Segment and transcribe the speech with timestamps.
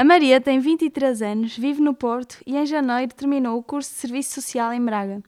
[0.00, 3.96] A Maria tem 23 anos, vive no Porto e em janeiro terminou o curso de
[3.96, 5.20] Serviço Social em Braga.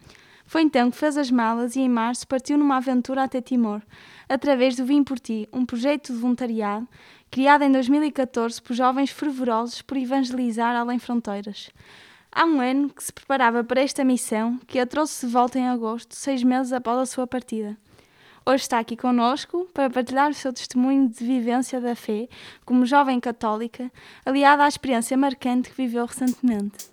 [0.46, 3.82] Foi então que fez as malas e em março partiu numa aventura até Timor,
[4.28, 6.86] através do Vim por Ti, um projeto de voluntariado
[7.32, 11.70] criado em 2014 por jovens fervorosos por evangelizar além fronteiras.
[12.30, 15.68] Há um ano que se preparava para esta missão, que a trouxe de volta em
[15.68, 17.76] agosto, seis meses após a sua partida.
[18.44, 22.26] Hoje está aqui conosco para partilhar o seu testemunho de vivência da fé
[22.64, 23.92] como jovem católica,
[24.24, 26.89] aliada à experiência marcante que viveu recentemente.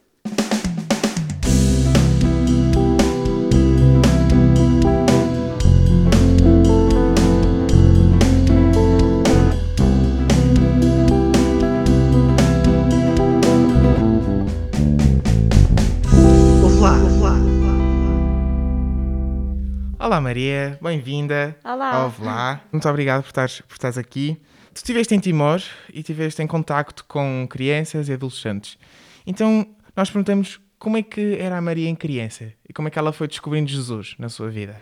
[20.08, 21.54] Olá Maria, bem-vinda.
[21.66, 22.10] Olá.
[22.18, 22.62] Olá.
[22.72, 24.38] Muito obrigado por estares, por estares aqui.
[24.74, 25.62] Tu estiveste em Timor
[25.94, 28.78] e estiveste em contacto com crianças e adolescentes.
[29.26, 32.98] Então, nós perguntamos como é que era a Maria em criança e como é que
[32.98, 34.82] ela foi descobrindo Jesus na sua vida.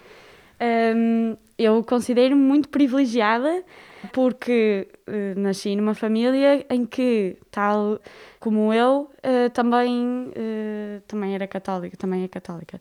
[0.61, 3.63] Um, eu considero-me muito privilegiada
[4.13, 7.99] porque uh, nasci numa família em que, tal
[8.39, 12.79] como eu, uh, também, uh, também era católica, também é católica.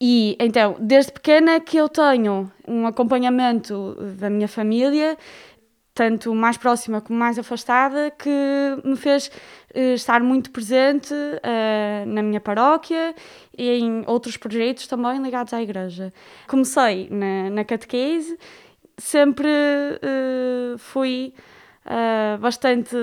[0.00, 5.16] E então, desde pequena que eu tenho um acompanhamento da minha família,
[5.96, 8.28] tanto mais próxima como mais afastada, que
[8.84, 9.28] me fez
[9.74, 13.14] uh, estar muito presente uh, na minha paróquia
[13.56, 16.12] e em outros projetos também ligados à igreja.
[16.46, 18.38] Comecei na, na catequese,
[18.98, 21.32] sempre uh, fui
[22.40, 22.96] bastante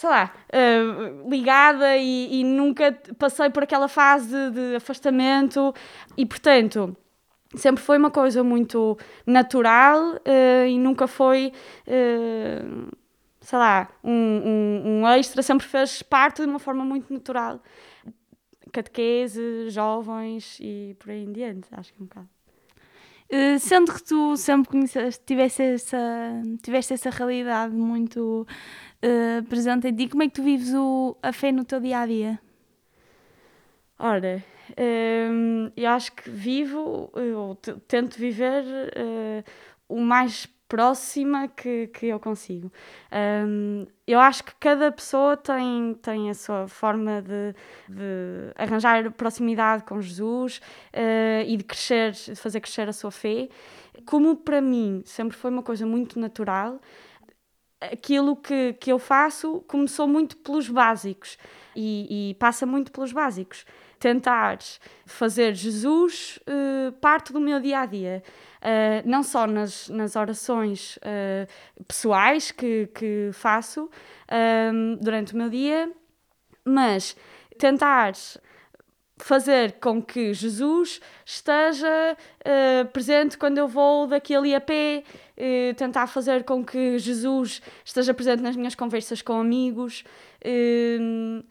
[0.00, 5.74] sei lá, uh, ligada e, e, nunca passei por aquela fase de, afastamento
[6.16, 6.96] e, portanto,
[7.54, 11.52] sempre foi uma coisa muito natural uh, e nunca foi,
[11.86, 12.96] uh,
[13.42, 17.60] sei lá, um, um, um, extra, sempre fez parte de uma forma muito natural.
[18.72, 22.28] Catequese, jovens e por aí em diante, acho que é um bocado.
[23.60, 25.98] Sendo que tu sempre conheceste, tiveste essa,
[26.62, 28.46] tiveste essa realidade muito
[29.04, 30.08] uh, presente em ti.
[30.08, 32.40] Como é que tu vives o, a fé no teu dia a dia?
[33.98, 39.44] Ora, um, ehm, eu acho que vivo, eu tento viver uh,
[39.88, 42.72] o mais próxima que, que eu consigo.
[43.12, 47.54] Um, eu acho que cada pessoa tem, tem a sua forma de,
[47.88, 50.58] de arranjar proximidade com Jesus
[50.94, 53.48] uh, e de crescer, de fazer crescer a sua fé.
[54.06, 56.80] Como para mim sempre foi uma coisa muito natural,
[57.80, 61.36] aquilo que, que eu faço começou muito pelos básicos
[61.74, 63.64] e, e passa muito pelos básicos.
[64.00, 64.58] Tentar
[65.06, 68.22] fazer Jesus uh, parte do meu dia a dia,
[68.56, 73.88] uh, não só nas, nas orações uh, pessoais que, que faço
[75.00, 75.90] durante o meu dia,
[76.64, 77.16] mas
[77.58, 78.14] tentar
[79.20, 85.04] fazer com que Jesus esteja uh, presente quando eu vou daqui ali a pé,
[85.36, 90.04] uh, tentar fazer com que Jesus esteja presente nas minhas conversas com amigos.
[90.44, 91.44] Uh,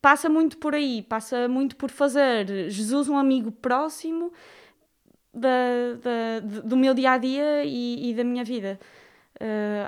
[0.00, 4.32] passa muito por aí, passa muito por fazer Jesus um amigo próximo
[5.32, 5.48] da,
[6.00, 8.78] da, do meu dia a dia e, e da minha vida.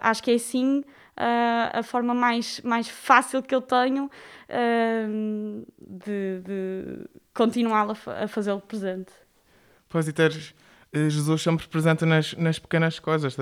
[0.00, 0.84] acho que é assim
[1.72, 4.10] a forma mais, mais fácil que eu tenho
[5.80, 9.12] de, de continuar a, a fazê-lo presente.
[9.88, 10.54] Pois, e teres
[10.92, 13.36] Jesus sempre presente nas, nas pequenas coisas,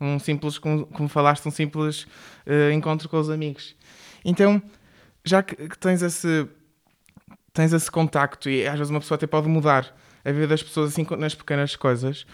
[0.00, 2.06] um simples, como, como falaste, um simples
[2.46, 3.74] uh, encontro com os amigos.
[4.24, 4.62] Então,
[5.28, 6.48] já que, que, tens esse
[7.52, 9.94] tens esse contacto e às vezes uma pessoa até pode mudar
[10.24, 12.26] a vida das pessoas assim nas pequenas coisas,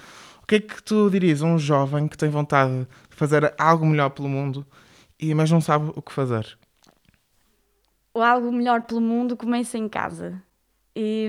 [0.43, 3.87] o que é que tu dirias a um jovem que tem vontade de fazer algo
[3.87, 4.67] melhor pelo mundo
[5.19, 6.59] e mas não sabe o que fazer?
[8.13, 10.43] O algo melhor pelo mundo começa em casa.
[10.95, 11.29] E,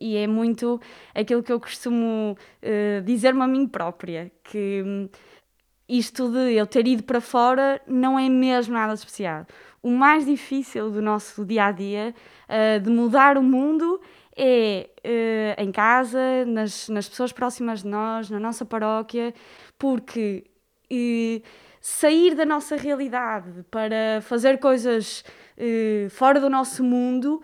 [0.00, 0.80] e é muito
[1.14, 5.08] aquilo que eu costumo uh, dizer-me a mim própria, que um,
[5.88, 9.46] isto de eu ter ido para fora não é mesmo nada especial.
[9.86, 12.12] O mais difícil do nosso dia a dia,
[12.48, 14.00] uh, de mudar o mundo,
[14.36, 19.32] é uh, em casa, nas, nas pessoas próximas de nós, na nossa paróquia,
[19.78, 20.42] porque
[21.80, 25.24] sair da nossa realidade para fazer coisas
[26.10, 27.40] fora do nosso mundo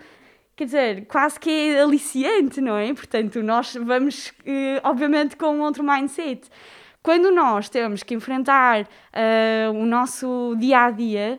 [0.53, 2.93] quer dizer, quase que é aliciante, não é?
[2.93, 6.49] Portanto, nós vamos, eh, obviamente, com outro mindset.
[7.03, 11.37] Quando nós temos que enfrentar uh, o nosso dia a dia,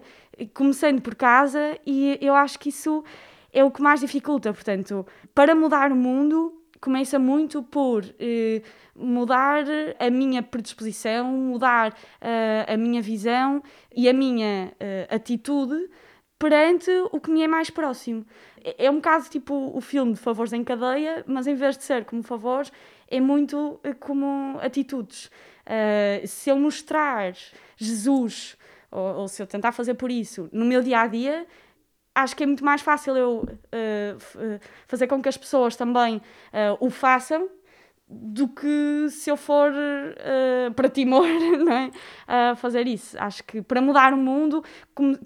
[0.52, 3.04] começando por casa, e eu acho que isso
[3.52, 4.52] é o que mais dificulta.
[4.52, 8.60] Portanto, para mudar o mundo, começa muito por eh,
[8.94, 9.64] mudar
[9.98, 13.62] a minha predisposição, mudar uh, a minha visão
[13.94, 15.90] e a minha uh, atitude
[16.38, 18.24] perante o que me é mais próximo.
[18.62, 21.84] É, é um bocado tipo o filme de favores em cadeia, mas em vez de
[21.84, 22.70] ser como favores,
[23.08, 25.30] é muito uh, como atitudes.
[26.26, 27.32] se eu mostrar
[27.76, 28.56] Jesus,
[28.94, 31.46] ou, ou, se eu tentar fazer por isso, no meu dia a dia,
[32.14, 36.22] acho que é muito mais fácil eu uh, fazer com que as pessoas também uh,
[36.80, 37.50] o façam
[38.08, 41.26] do que se eu for uh, para Timor
[41.58, 41.90] não é?
[42.52, 43.16] uh, fazer isso.
[43.18, 44.62] Acho que para mudar o mundo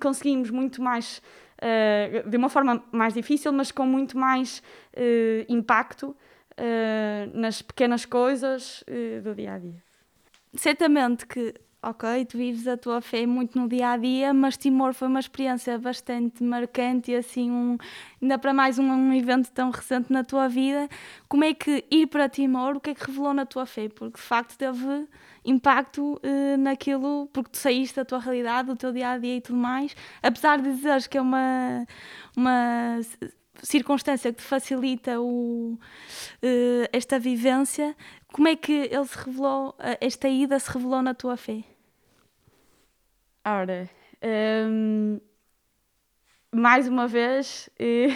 [0.00, 1.21] conseguimos muito mais,
[1.61, 4.62] uh, de uma forma mais difícil, mas com muito mais
[5.49, 6.17] impacto
[7.35, 8.82] nas pequenas coisas
[9.23, 9.81] do dia a dia.
[10.56, 11.55] Certamente que
[11.90, 15.20] ok, tu vives a tua fé muito no dia a dia, mas Timor foi uma
[15.20, 17.76] experiência bastante marcante e assim, um,
[18.20, 20.88] ainda para mais um, um, evento tão recente na tua vida.
[21.29, 23.88] Como é que ir para Timor, o que é que revelou na tua fé?
[23.88, 25.06] Porque de facto teve
[25.44, 29.40] impacto eh, naquilo, porque tu saíste da tua realidade, do teu dia a dia e
[29.40, 31.87] tudo mais, apesar de dizeres que é uma.
[32.37, 33.00] uma
[33.62, 37.96] circunstância que te facilita o, uh, esta vivência,
[38.32, 41.64] como é que ele se revelou, eh, esta ida se revelou na tua fé?
[43.50, 43.89] Ora,
[44.69, 45.19] um,
[46.53, 48.09] mais uma vez, eh,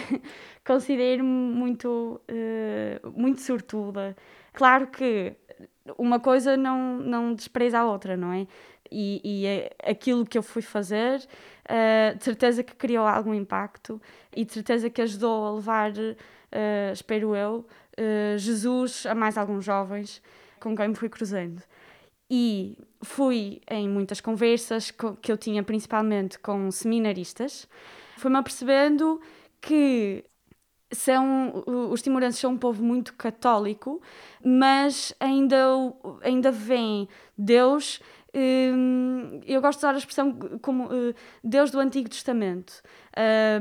[0.63, 4.15] considero-me muito, uh, muito sortuda.
[4.53, 5.35] Claro que
[5.97, 8.45] uma coisa não, não despreza a outra, não é?
[8.91, 11.19] E, e é aquilo que eu fui fazer,
[11.65, 13.99] uh, de certeza que criou algum impacto
[14.35, 15.91] e de certeza que ajudou a levar,
[16.93, 17.65] espero eu,
[18.37, 20.21] Jesus a mais alguns jovens
[20.59, 21.63] com quem me fui cruzando.
[22.29, 24.91] E fui em muitas conversas
[25.21, 27.67] que eu tinha principalmente com seminaristas,
[28.17, 29.21] fui-me apercebendo
[29.61, 30.23] que
[30.91, 34.01] são os timorenses são um povo muito católico,
[34.43, 35.57] mas ainda
[36.21, 37.07] ainda vem
[37.37, 37.99] Deus
[39.45, 41.13] eu gosto de usar a expressão como uh,
[41.43, 42.81] Deus do Antigo Testamento,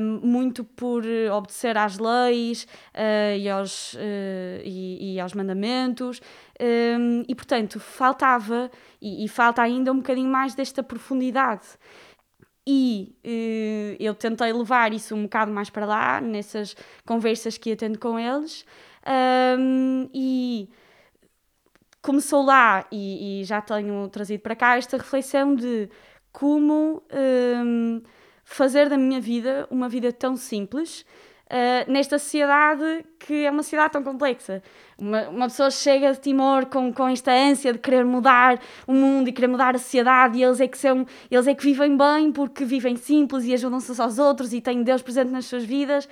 [0.01, 3.95] hum, muito por obedecer às leis uh, e, aos,
[4.65, 6.23] e, aos mandamentos,
[6.59, 8.71] hum, e portanto faltava
[9.01, 11.67] e, falta ainda um bocadinho mais desta profundidade.
[12.65, 13.17] E
[13.99, 18.17] eu tentei levar isso um bocado mais para lá, nessas conversas que ia tendo com
[18.17, 18.65] eles,
[20.15, 20.69] e
[22.03, 25.89] começou lá e, e, já tenho trazido para cá esta reflexão de
[26.33, 27.03] como
[27.65, 28.03] um,
[28.45, 31.07] fazer da minha vida uma vida tão simples
[31.47, 34.63] uh, nesta sociedade que é uma sociedade tão complexa.
[34.99, 39.29] Uma, uma pessoa chega de Timor com, com esta ânsia de querer mudar o mundo
[39.29, 42.33] e querer mudar a sociedade e eles é que, são, eles é que vivem bem
[42.33, 46.09] porque vivem simples e ajudam-se aos outros e têm Deus presente nas suas vidas.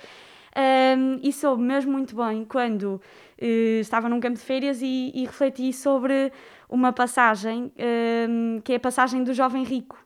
[0.53, 3.01] Um, e soube mesmo muito bem quando
[3.41, 6.31] uh, estava num campo de férias e, e refleti sobre
[6.69, 7.71] uma passagem
[8.27, 9.97] um, que é a passagem do jovem rico.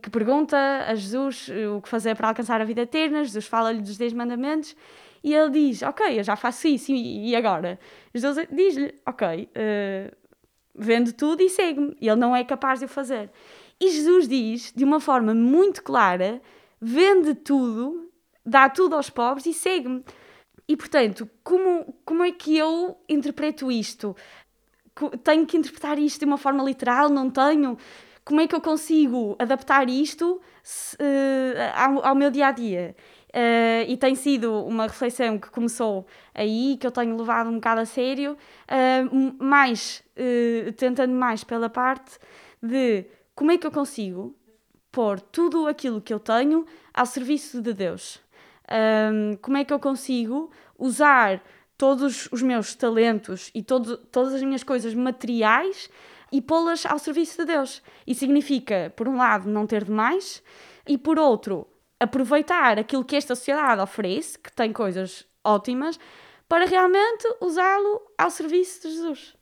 [0.00, 0.56] Que pergunta
[0.88, 3.22] a Jesus eh, o que fazer para alcançar a vida eterna.
[3.22, 4.74] Jesus fala-lhe dos 10 mandamentos
[5.22, 7.78] e ele diz: Ok, eu já faço isso, e, e agora?
[8.14, 10.16] Jesus diz-lhe: Ok, uh,
[10.74, 11.94] vende tudo e segue-me.
[12.00, 13.30] Ele não é capaz de o fazer.
[13.78, 16.40] E Jesus diz, de uma forma muito clara:
[16.80, 18.10] vende tudo
[18.46, 20.04] dá tudo aos pobres e segue-me.
[20.68, 24.16] E portanto, como, como é que eu interpreto isto?
[25.22, 27.08] Tenho que interpretar isto de uma forma literal?
[27.08, 27.76] Não tenho?
[28.24, 30.40] Como é que eu consigo adaptar isto
[30.94, 31.00] uh,
[31.74, 32.96] ao, ao, meu dia a dia?
[33.28, 37.82] Uh, e tem sido uma reflexão que começou aí, que eu tenho levado um bocado
[37.82, 40.02] a sério, uh, mais
[40.76, 42.18] tentando mais pela parte
[42.62, 43.04] de
[43.34, 44.34] como é que eu consigo
[44.90, 48.25] pôr tudo aquilo que eu tenho ao serviço de Deus
[48.70, 51.42] um, como é que eu consigo usar
[51.78, 55.90] todos os meus talentos e todo, todas as minhas coisas materiais
[56.32, 57.82] e pô-las ao serviço de Deus.
[58.06, 60.42] E significa, por um lado, não ter demais
[60.86, 61.66] e, por outro,
[62.00, 65.98] aproveitar aquilo que esta sociedade oferece, que tem coisas ótimas,
[66.48, 69.36] para realmente usá-lo ao serviço de Jesus.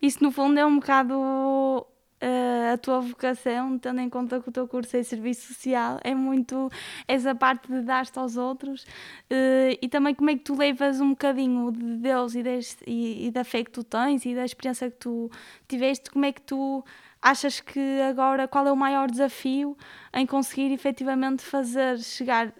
[0.00, 1.86] Isso, no fundo, é um bocado
[2.22, 6.14] uh, a tua vocação, tendo em conta que o teu curso é serviço social, é
[6.14, 6.70] muito
[7.08, 8.84] essa parte de dar-te aos outros.
[9.30, 13.26] Uh, e também como é que tu levas um bocadinho de Deus e, deste, e,
[13.26, 15.30] e da fé que tu tens e da experiência que tu
[15.68, 16.84] tiveste, como é que tu
[17.20, 19.76] achas que agora qual é o maior desafio
[20.12, 22.52] em conseguir efetivamente fazer chegar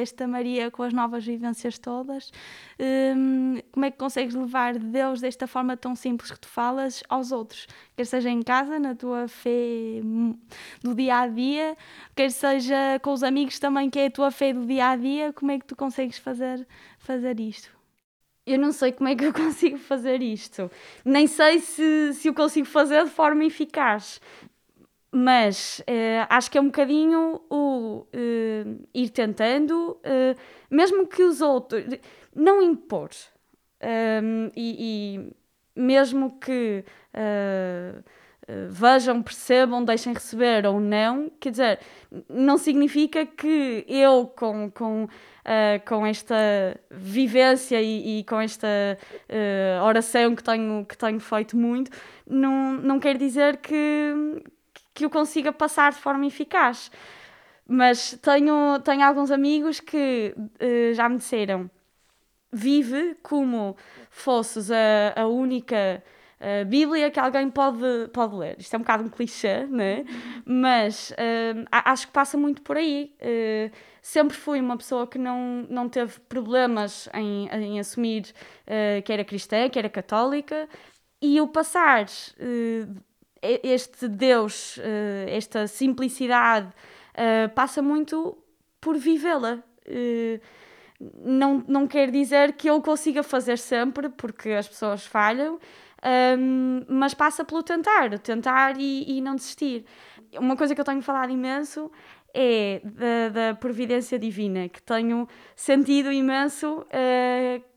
[0.00, 2.32] esta Maria com as novas vivências todas,
[3.16, 7.32] um, como é que consegues levar Deus desta forma tão simples que tu falas aos
[7.32, 7.66] outros?
[7.96, 10.00] Quer seja em casa, na tua fé
[10.82, 11.76] do dia a dia,
[12.14, 15.32] quer seja com os amigos também, que é a tua fé do dia a dia,
[15.32, 16.66] como é que tu consegues fazer,
[16.98, 17.80] fazer isto?
[18.46, 20.70] eu não sei como é que eu consigo fazer isto.
[21.04, 24.20] Nem sei se, se o consigo fazer de forma eficaz.
[25.12, 30.38] Mas uh, acho que é um bocadinho o uh, ir tentando, uh,
[30.70, 31.84] mesmo que os outros.
[32.34, 33.10] Não impor.
[33.82, 36.84] Um, e, e, mesmo que
[38.68, 41.78] vejam, percebam, deixem receber ou não, quer dizer,
[42.28, 45.08] não significa que eu, com, com,
[45.86, 46.34] com esta
[46.90, 48.66] vivência e, e com esta
[49.84, 51.92] oração que tenho, que tenho feito muito,
[52.28, 54.42] não, não quer dizer que
[54.94, 56.90] que eu consiga passar de forma eficaz.
[57.66, 61.70] Mas tenho, tenho alguns amigos que uh, já me disseram:
[62.52, 63.76] vive como
[64.10, 66.02] fosses a, a única
[66.40, 68.56] uh, Bíblia que alguém pode, pode ler.
[68.58, 70.04] Isto é um bocado um clichê, né?
[70.44, 73.14] mas uh, acho que passa muito por aí.
[73.20, 73.70] Uh,
[74.02, 78.32] sempre fui uma pessoa que não, não teve problemas em, em assumir
[79.04, 80.66] que era cristã, que era católica,
[81.20, 82.06] e o passar
[83.42, 88.36] este Deus, uh, esta simplicidade, uh, passa muito
[88.80, 89.62] por vivê-la.
[89.86, 90.40] Uh,
[91.22, 95.58] não, não quer dizer que eu consiga fazer sempre, porque as pessoas falham,
[96.02, 99.86] ehm, mas passa pelo tentar, tentar e, e, não desistir.
[100.36, 101.90] Uma coisa que eu tenho falado imenso
[102.34, 106.84] é da, da providência divina, que tenho sentido imenso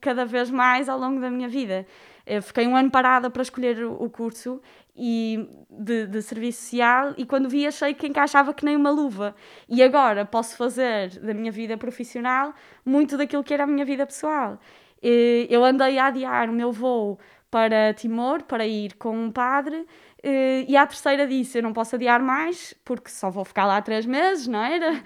[0.02, 1.88] cada vez mais ao longo da minha vida.
[2.26, 4.62] Eu fiquei um ano parada para escolher o curso
[4.96, 9.36] e de, de, serviço social e quando vi achei que encaixava que nem uma luva.
[9.68, 12.54] E agora posso fazer da minha vida profissional
[12.86, 14.60] muito daquilo que era a minha vida pessoal.
[15.02, 17.20] Eu andei a adiar o meu voo
[17.52, 19.86] para Timor para ir com um padre
[20.24, 24.06] e à terceira disse eu não posso adiar mais porque só vou ficar lá três
[24.06, 25.04] meses não era?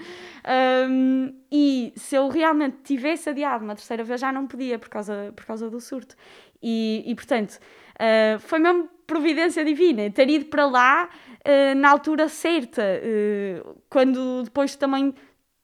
[0.89, 5.33] Um, e se eu realmente tivesse adiado uma terceira vez já não podia por causa
[5.35, 6.15] por causa do surto.
[6.61, 7.59] E, e portanto
[7.95, 14.43] uh, foi mesmo providência divina, ter ido para lá uh, na altura certa, uh, quando
[14.43, 15.15] depois também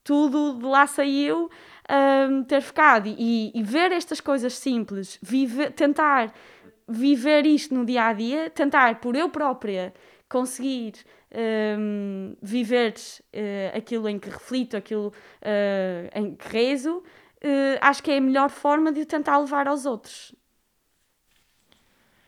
[0.03, 3.07] tudo de lá saiu, uh, ter ficado.
[3.07, 5.19] E, e, ver estas coisas simples,
[5.75, 6.33] tentar
[6.87, 9.93] viver isto no dia a dia, tentar por eu própria
[10.29, 10.93] conseguir
[11.79, 12.95] um, viver
[13.73, 15.13] aquilo em que reflito, aquilo
[16.13, 17.03] em que rezo,
[17.79, 20.35] acho que é a melhor forma de tentar levar aos outros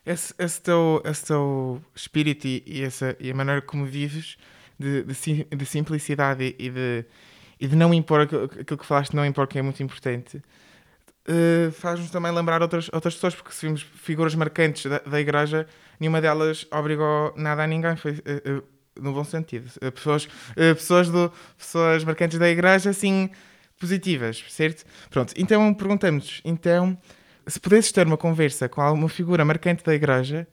[0.06, 4.38] esse, esse, teu, esse teu espírito e, e, essa, e a maneira como vives
[4.80, 7.06] de, de, de simplicidade e de,
[7.60, 11.72] e de não impor aquilo, aquilo que falaste, não impor que é muito importante, uh,
[11.72, 15.68] faz-nos também lembrar outras, outras pessoas, porque se vimos figuras marcantes da, da igreja,
[16.00, 18.64] nenhuma delas obrigou nada a ninguém, foi uh, uh,
[19.02, 19.70] no bom sentido.
[19.92, 23.30] pessoas, pessoas, do, pessoas marcantes da igreja, assim,
[23.78, 24.86] positivas, certo?
[25.10, 26.98] Pronto, então perguntamos, então
[27.48, 30.48] se pudesses ter uma conversa com alguma figura marcante da igreja,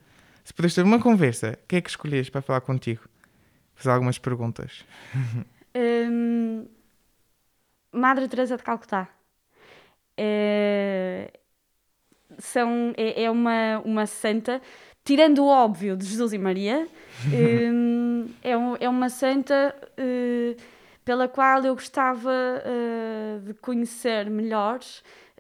[0.45, 3.03] se pudesses ter uma conversa, quem é que escolhias para falar contigo?
[3.75, 4.85] Fazer algumas perguntas.
[5.75, 6.67] Hum,
[7.91, 9.09] Madre Teresa de Calcutá.
[10.19, 11.33] É,
[12.39, 14.61] são, é, é, uma, uma santa,
[15.03, 16.87] tirando o óbvio de Jesus e Maria,
[17.33, 20.63] hum, é, um, é uma santa uh,
[21.05, 24.81] pela qual eu gostava uh, de conhecer melhor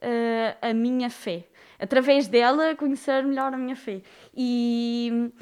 [0.02, 1.44] uh, a minha fé.
[1.78, 4.02] Através dela, conhecer melhor a minha fé.
[4.36, 5.32] E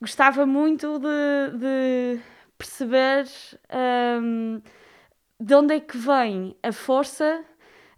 [0.00, 2.20] gostava muito de, de
[2.58, 3.26] perceber
[4.20, 4.60] um,
[5.40, 7.42] de onde é que vem a força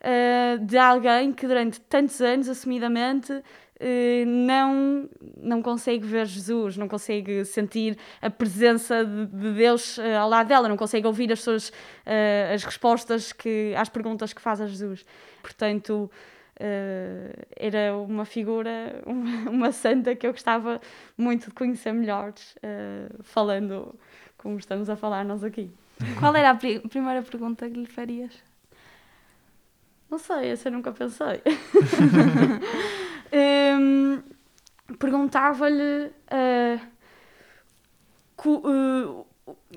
[0.00, 3.42] uh, de alguém que durante tantos anos, assumidamente,
[4.26, 10.28] não, não consegue ver Jesus, não consegue sentir a presença de, de Deus uh, ao
[10.28, 11.72] lado dela, não consegue ouvir as suas
[12.52, 15.04] as respostas que, às perguntas que faz a Jesus.
[15.42, 16.10] Portanto,
[17.56, 20.80] era uma figura, uma, uma, santa que eu gostava
[21.16, 22.32] muito de conhecer melhor,
[23.22, 23.94] falando
[24.38, 25.70] como estamos a falar nós aqui.
[26.18, 28.32] Qual era a pri primeira pergunta que lhe farias?
[30.10, 31.40] Não sei, essa eu nunca pensei.
[33.34, 34.22] um,
[34.98, 36.80] Perguntava-lhe uh,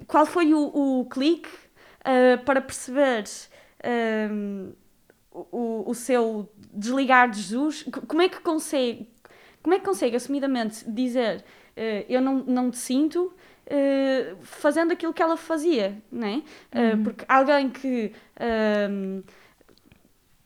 [0.05, 1.49] qual foi o, o clique
[2.45, 3.23] para perceber
[5.51, 9.09] o, o seu desligar de Jesus, como é que consegue,
[9.61, 11.43] como é que consegue assumidamente dizer
[11.75, 16.37] uh, eu não, não te sinto uh, fazendo aquilo que ela fazia, não é?
[16.37, 19.21] Uh, Porque alguém que ehm,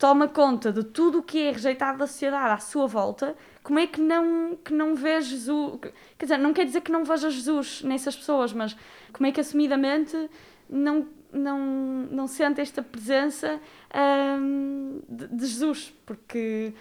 [0.02, 3.86] toma conta de tudo o que é rejeitado da sociedade à sua volta, como é
[3.86, 5.80] que não, que não vê Jesus?
[6.18, 8.76] Quer dizer, não quer dizer que não veja Jesus nessas pessoas, mas
[9.14, 10.18] como é que assumidamente
[10.68, 11.60] não não,
[12.12, 13.62] não sente esta presença
[14.42, 16.74] um, de, de, Jesus, porque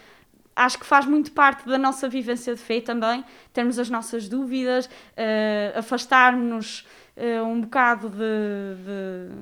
[0.57, 3.23] acho que faz muito parte da nossa vivência de fé também,
[3.53, 9.33] termos as nossas dúvidas, uh, afastarmos-nos uh, um bocado de, de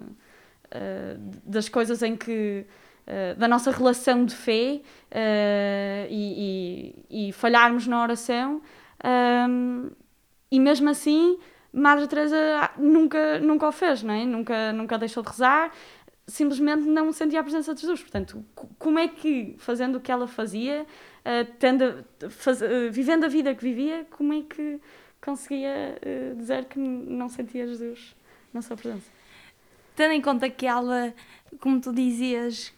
[0.75, 2.66] uh, das coisas em que.
[3.37, 4.81] Da nossa relação de fé
[6.11, 8.61] e, e, e, falharmos na oração.
[9.49, 9.91] Um,
[10.50, 11.38] e mesmo assim,
[11.73, 14.25] Madre Teresa nunca, nunca o fez, não é?
[14.25, 15.73] Nunca, nunca deixou de rezar,
[16.27, 18.00] simplesmente não sentia a presença de Jesus.
[18.00, 18.45] Portanto,
[18.79, 20.87] como é que, fazendo o que ela fazia,
[21.21, 24.81] uh, tendo, faz, uh, vivendo a vida que vivia, como é que
[25.21, 28.17] conseguia uh, dizer que não sentia Jesus
[28.53, 29.18] na sua presença?
[29.99, 31.12] Tendo em conta que ela,
[31.59, 32.73] como tu dizias,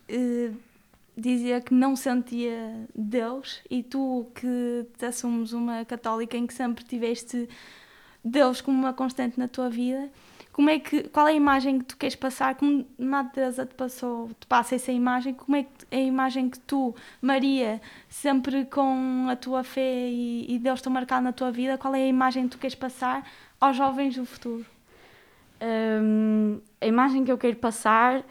[1.15, 6.83] dizia que não sentia Deus e tu que te assumes uma católica em que sempre
[6.83, 7.47] tiveste
[8.25, 10.11] Deus como uma constante na tua vida,
[10.51, 12.55] como é que, qual é a imagem que tu queres passar?
[12.55, 15.35] Como Madre Teresa te passou, te passa essa imagem?
[15.35, 20.47] Como é, que, é a imagem que tu, Maria, sempre com a tua fé e,
[20.49, 23.31] e Deus te marcado na tua vida, qual é a imagem que tu queres passar
[23.61, 24.65] aos jovens do futuro?
[25.61, 28.25] Um, a imagem que eu quero passar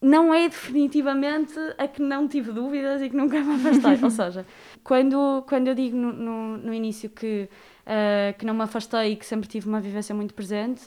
[0.00, 3.98] não é definitivamente a que não tive dúvidas e que nunca me afastei.
[4.02, 4.46] Ou seja,
[4.84, 7.48] quando, quando eu digo no, no, no início que,
[7.86, 10.82] uh, que não me afastei e que sempre tive uma vivência muito presente,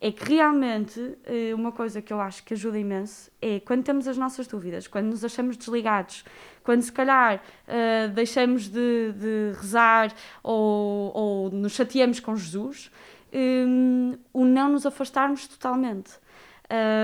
[0.00, 4.06] é que realmente eh, uma coisa que eu acho que ajuda imenso é quando temos
[4.06, 6.24] as nossas dúvidas, quando nos achamos desligados,
[6.62, 12.92] quando se calhar uh, deixamos de, de rezar ou, ou, nos chateamos com Jesus,
[13.32, 16.12] um, o não nos afastarmos totalmente.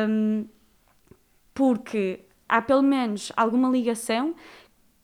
[0.08, 0.46] Um,
[1.54, 4.34] porque há pelo menos alguma ligação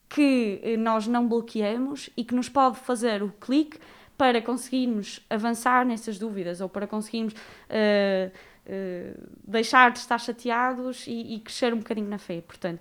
[0.09, 3.79] que eh, nós não bloqueamos e que nos pode fazer o clique
[4.17, 8.29] para conseguirmos avançar nessas dúvidas ou para conseguirmos uh,
[8.67, 12.41] uh, deixar de estar chateados e, e, crescer um bocadinho na fé.
[12.41, 12.79] Portanto,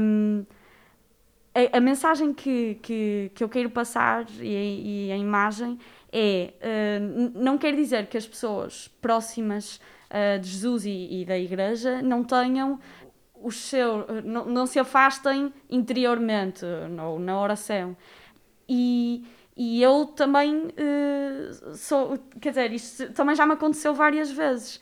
[0.00, 0.44] um,
[1.52, 5.78] a, a, mensagem que, que, que eu quero passar e, e a imagem
[6.12, 6.52] é:
[7.00, 9.80] uh, não quer dizer que as pessoas próximas
[10.42, 12.78] de Jesus e, e, da Igreja não tenham
[13.42, 16.66] os seu, não, não se afastem interiormente
[17.02, 17.96] ou na oração.
[18.68, 19.24] E,
[19.56, 24.80] e eu também uh, sou, quer dizer, isto também já me aconteceu várias vezes,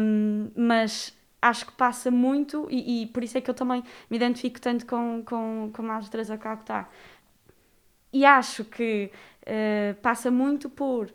[0.00, 4.16] um, mas acho que passa muito e, e, por isso é que eu também me
[4.16, 6.88] identifico tanto com, com, com a Madre Teresa Calcutá.
[8.12, 9.10] E acho que
[9.42, 11.12] uh, passa muito por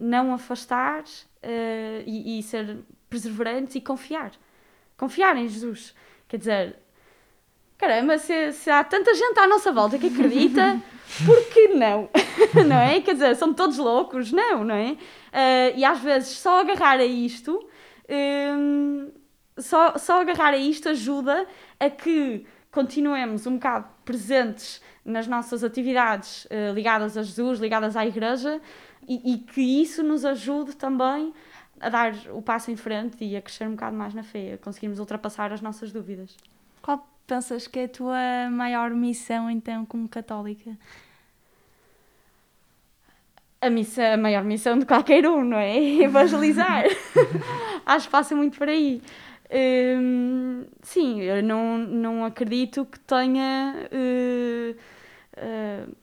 [0.00, 4.32] não afastar uh, e, e ser perseverantes e confiar.
[4.96, 5.94] Confiar em Jesus.
[6.26, 6.76] Quer dizer,
[7.76, 10.80] caramba, se, se há tanta gente à nossa volta que acredita.
[11.24, 12.08] por que não?
[12.66, 13.00] não é?
[13.00, 14.32] Quer dizer, são todos loucos?
[14.32, 14.92] Não, não é?
[14.92, 17.66] Uh, e às vezes só agarrar a isto,
[18.56, 19.10] um,
[19.56, 21.46] só, só agarrar a isto ajuda
[21.80, 28.06] a que continuemos um bocado presentes nas nossas atividades uh, ligadas a Jesus, ligadas à
[28.06, 28.60] Igreja,
[29.06, 31.32] e, e, que isso nos ajude também
[31.80, 34.58] a dar o passo em frente e a crescer um bocado mais na fé, a
[34.58, 36.36] conseguirmos ultrapassar as nossas dúvidas.
[36.82, 40.76] Qual pensas que é a tua maior missão, então, como católica?
[43.60, 45.78] A, missão, a maior missão de qualquer um, não é?
[46.04, 46.84] Evangelizar.
[47.86, 49.00] Acho que passa muito por aí.
[49.50, 53.88] Hum, sim, eu não, não acredito que tenha.
[53.90, 54.76] Uh,
[55.38, 55.96] uh,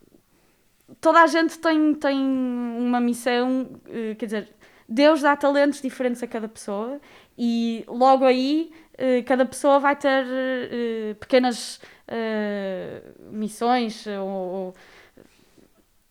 [0.99, 4.49] toda a gente tem, tem uma missão, uh, quer dizer,
[4.89, 6.99] Deus dá talentos diferentes a cada pessoa
[7.37, 8.71] e logo aí
[9.25, 10.25] cada pessoa vai ter
[11.19, 11.81] pequenas
[13.29, 14.73] missões ou,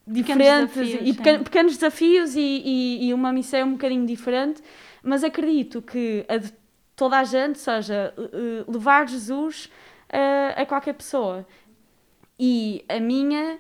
[0.07, 4.61] diferentes pequenos desafios, e pequenos desafios e, e, e, uma missão um bocadinho diferente,
[5.03, 6.53] mas acredito que a de
[6.97, 8.15] toda a gente seja
[8.69, 9.71] levar Jesus
[10.57, 11.47] a qualquer pessoa.
[12.39, 13.59] E a minha,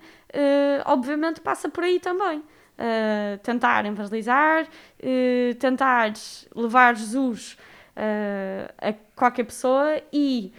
[0.87, 2.43] obviamente, passa por aí também.
[2.77, 6.13] Uh, tentar evangelizar, uh, tentar
[6.53, 7.57] levar Jesus
[7.97, 10.53] uh, a qualquer pessoa e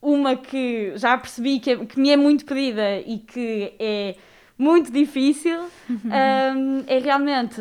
[0.00, 4.14] uma que já percebi que, é, que, me é muito pedida e que é
[4.56, 5.58] muito difícil
[5.90, 7.60] um, é realmente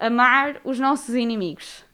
[0.00, 1.84] amar os nossos inimigos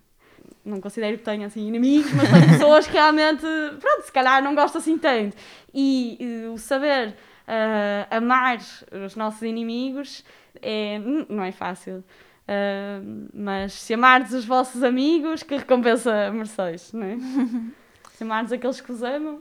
[0.68, 3.42] não considero que tenha assim inimigos, mas tenho pessoas que realmente,
[3.80, 5.36] pronto, se calhar não gosto assim tanto.
[5.72, 8.58] E, e o saber uh, amar
[9.04, 10.24] os nossos inimigos
[10.62, 12.04] é, não é fácil.
[12.48, 17.16] Uh, mas se amardes os vossos amigos, que recompensa mereceis, não é?
[18.12, 19.40] se amardes aqueles que vos amam.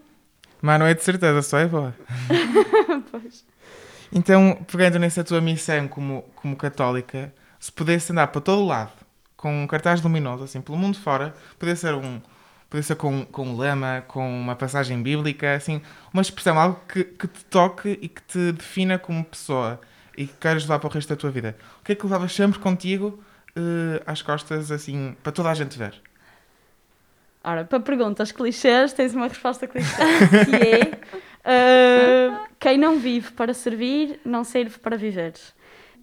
[0.61, 1.95] Mas não é de certeza, só é boa.
[3.11, 3.45] pois.
[4.11, 9.06] Então, pegando nessa tua missão como, como católica, se pudesse andar para todo lado
[9.37, 12.19] com um cartaz luminoso, assim, pelo mundo fora, poder ser um,
[12.69, 17.03] pode ser com, com um lema, com uma passagem bíblica, assim, uma expressão, algo que,
[17.03, 19.79] que te toque e que te defina como pessoa
[20.17, 21.55] e que queres levar para o resto da tua vida.
[21.79, 23.23] O que é que levavas sempre contigo
[23.55, 25.93] uh, às costas, assim, para toda a gente ver?
[27.43, 29.95] Ora, para perguntas clichês, tens uma resposta clichê,
[30.45, 30.55] que
[31.47, 35.33] é uh, quem não vive para servir, não serve para viver.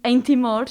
[0.03, 0.65] Em Timor,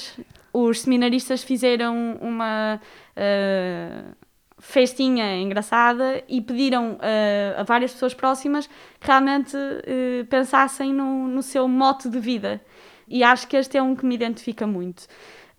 [0.55, 2.79] os seminaristas fizeram uma
[3.17, 4.15] uh,
[4.57, 8.67] festinha engraçada e pediram uh, a várias pessoas próximas
[8.99, 12.61] que realmente uh, pensassem no, no seu mote de vida.
[13.07, 15.01] E acho que este é um que me identifica muito.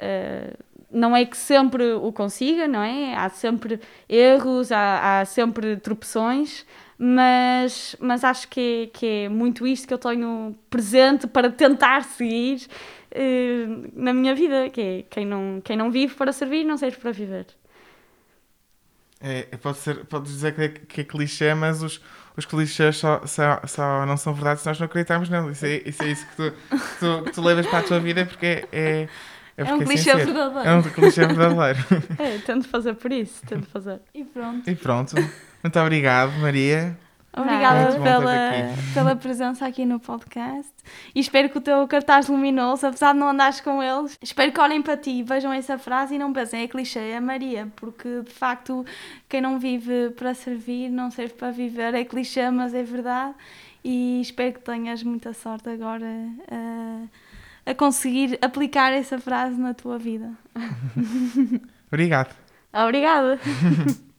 [0.00, 0.65] Uh,
[0.96, 3.14] não é que sempre o consiga, não é?
[3.14, 3.78] Há sempre
[4.09, 6.64] erros, há, há sempre tropeções,
[6.98, 12.02] mas, mas acho que é, que é muito isto que eu tenho presente para tentar
[12.04, 12.66] seguir
[13.12, 16.96] uh, na minha vida, que é quem não, quem não vive para servir, não serve
[16.96, 17.46] para viver.
[19.20, 22.00] É, pode, ser, pode dizer que é, que é clichê, mas os,
[22.37, 25.56] os clichês só, só, só não são verdade se nós não acreditarmos neles.
[25.56, 28.00] Isso é, isso é isso que tu, que tu, que tu levas para a tua
[28.00, 29.09] vida porque é.
[29.57, 30.69] É um clichê verdadeiro.
[30.69, 31.79] É um clichê verdadeiro.
[32.19, 34.01] É, tento fazer por isso, tento fazer.
[34.14, 34.69] E pronto.
[34.69, 35.14] E pronto.
[35.62, 36.97] Muito obrigado, Maria.
[37.37, 38.35] Obrigada pela,
[38.95, 40.73] pela presença aqui no podcast
[41.14, 44.59] e espero que o teu cartaz luminoso, apesar de não andares com eles, espero que
[44.59, 48.33] olhem para ti, vejam essa frase e não pensem, é clichê, é Maria, porque de
[48.33, 48.87] facto
[49.29, 53.35] quem não vive para servir não serve para viver, é clichê, mas é verdade
[53.85, 56.07] e espero que tenhas muita sorte agora
[56.51, 57.03] a,
[57.66, 60.31] a conseguir aplicar essa frase na tua vida.
[61.88, 62.35] Obrigado.
[62.72, 63.38] Obrigada.